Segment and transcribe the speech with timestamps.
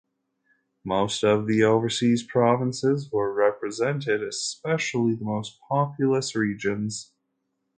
[0.83, 7.11] Most of the overseas provinces were represented, especially the most populous regions.